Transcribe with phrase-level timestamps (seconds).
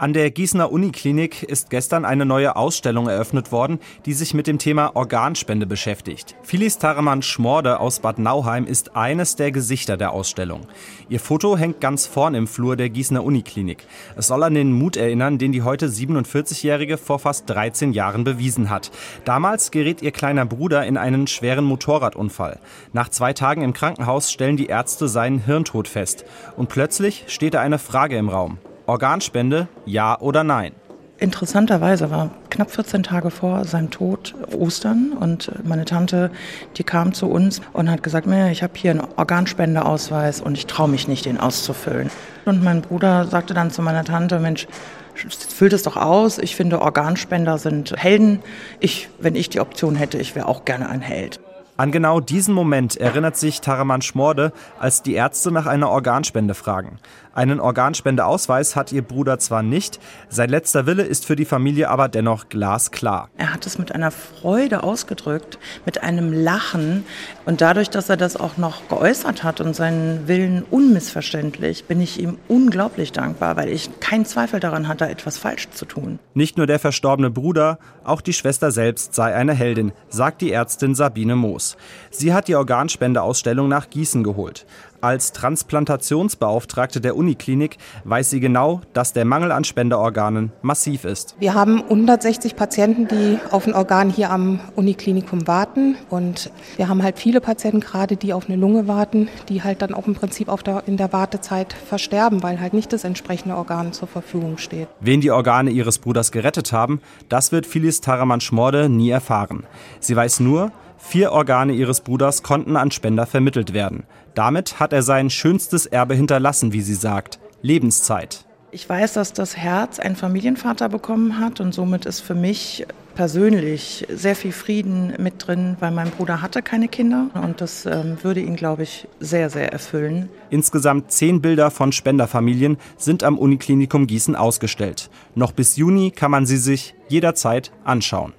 [0.00, 4.60] An der Gießener Uniklinik ist gestern eine neue Ausstellung eröffnet worden, die sich mit dem
[4.60, 6.36] Thema Organspende beschäftigt.
[6.44, 10.68] Phyllis Taremann Schmorde aus Bad Nauheim ist eines der Gesichter der Ausstellung.
[11.08, 13.88] Ihr Foto hängt ganz vorn im Flur der Gießener Uniklinik.
[14.16, 18.70] Es soll an den Mut erinnern, den die heute 47-Jährige vor fast 13 Jahren bewiesen
[18.70, 18.92] hat.
[19.24, 22.60] Damals gerät ihr kleiner Bruder in einen schweren Motorradunfall.
[22.92, 26.24] Nach zwei Tagen im Krankenhaus stellen die Ärzte seinen Hirntod fest.
[26.56, 28.58] Und plötzlich steht da eine Frage im Raum.
[28.88, 30.72] Organspende, ja oder nein?
[31.18, 36.30] Interessanterweise war knapp 14 Tage vor seinem Tod Ostern und meine Tante,
[36.76, 40.88] die kam zu uns und hat gesagt, ich habe hier einen Organspendeausweis und ich traue
[40.88, 42.10] mich nicht, den auszufüllen.
[42.46, 44.66] Und mein Bruder sagte dann zu meiner Tante, Mensch,
[45.14, 46.38] füllt es doch aus.
[46.38, 48.40] Ich finde, Organspender sind Helden.
[48.80, 51.40] Ich, wenn ich die Option hätte, ich wäre auch gerne ein Held.
[51.80, 56.98] An genau diesen Moment erinnert sich Taraman Schmorde, als die Ärzte nach einer Organspende fragen.
[57.38, 62.08] Einen Organspendeausweis hat ihr Bruder zwar nicht, sein letzter Wille ist für die Familie aber
[62.08, 63.30] dennoch glasklar.
[63.36, 67.04] Er hat es mit einer Freude ausgedrückt, mit einem Lachen
[67.44, 72.18] und dadurch, dass er das auch noch geäußert hat und seinen Willen unmissverständlich, bin ich
[72.18, 76.18] ihm unglaublich dankbar, weil ich keinen Zweifel daran hatte, etwas falsch zu tun.
[76.34, 80.96] Nicht nur der verstorbene Bruder, auch die Schwester selbst sei eine Heldin, sagt die Ärztin
[80.96, 81.67] Sabine Moos.
[82.10, 84.66] Sie hat die Organspendeausstellung nach Gießen geholt.
[85.00, 91.36] Als Transplantationsbeauftragte der Uniklinik weiß sie genau, dass der Mangel an Spenderorganen massiv ist.
[91.38, 95.96] Wir haben 160 Patienten, die auf ein Organ hier am Uniklinikum warten.
[96.10, 99.94] Und wir haben halt viele Patienten gerade, die auf eine Lunge warten, die halt dann
[99.94, 104.08] auch im Prinzip der, in der Wartezeit versterben, weil halt nicht das entsprechende Organ zur
[104.08, 104.88] Verfügung steht.
[105.00, 109.64] Wen die Organe ihres Bruders gerettet haben, das wird Phyllis Taraman-Schmorde nie erfahren.
[110.00, 114.04] Sie weiß nur, Vier Organe ihres Bruders konnten an Spender vermittelt werden.
[114.34, 117.38] Damit hat er sein schönstes Erbe hinterlassen, wie sie sagt.
[117.62, 118.44] Lebenszeit.
[118.70, 124.06] Ich weiß, dass das Herz einen Familienvater bekommen hat und somit ist für mich persönlich
[124.10, 128.40] sehr viel Frieden mit drin, weil mein Bruder hatte keine Kinder und das ähm, würde
[128.40, 130.28] ihn, glaube ich, sehr, sehr erfüllen.
[130.50, 135.08] Insgesamt zehn Bilder von Spenderfamilien sind am Uniklinikum Gießen ausgestellt.
[135.34, 138.34] Noch bis Juni kann man sie sich jederzeit anschauen.